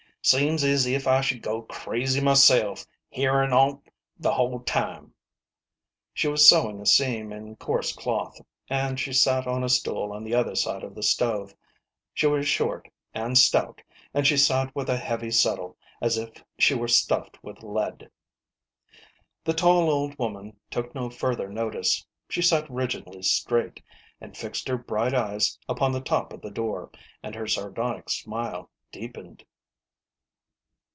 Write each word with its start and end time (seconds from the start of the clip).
Seems 0.23 0.63
as 0.63 0.85
if 0.85 1.07
I 1.07 1.19
should 1.21 1.41
go 1.41 1.63
crazy 1.63 2.21
myself, 2.21 2.85
hearin' 3.09 3.51
on't 3.53 3.89
the 4.19 4.31
whole 4.33 4.59
time." 4.59 5.15
She 6.13 6.27
was 6.27 6.47
sewing 6.47 6.79
a 6.79 6.85
seam 6.85 7.33
in 7.33 7.55
coarse 7.55 7.91
cloth, 7.91 8.39
and 8.69 8.99
she 8.99 9.13
sat 9.13 9.47
on 9.47 9.63
a 9.63 9.67
stool 9.67 10.11
on 10.11 10.23
the 10.23 10.35
other 10.35 10.53
side 10.53 10.83
of 10.83 10.93
the 10.93 11.01
stove. 11.01 11.55
She 12.13 12.27
was 12.27 12.47
short 12.47 12.87
and 13.15 13.35
stout, 13.35 13.81
and 14.13 14.27
she 14.27 14.37
sat 14.37 14.75
with 14.75 14.89
a 14.91 14.97
heavy 14.97 15.31
settle 15.31 15.75
as 16.03 16.19
if 16.19 16.29
she 16.59 16.75
were 16.75 16.87
stuffed 16.87 17.43
with 17.43 17.63
lead. 17.63 18.07
The 19.43 19.55
tall 19.55 19.89
old 19.89 20.19
woman 20.19 20.55
took 20.69 20.93
no 20.93 21.09
further 21.09 21.49
notice. 21.49 22.05
She 22.29 22.43
sat 22.43 22.69
rigidly 22.69 23.23
straight, 23.23 23.81
and 24.21 24.37
fixed 24.37 24.67
her 24.67 24.77
bright 24.77 25.15
eyes 25.15 25.57
upon 25.67 25.91
the 25.93 25.99
top 25.99 26.31
of 26.31 26.41
the 26.41 26.51
door, 26.51 26.91
and 27.23 27.33
her 27.33 27.47
sardonic 27.47 28.07
smile 28.11 28.69
deepened. 28.91 29.43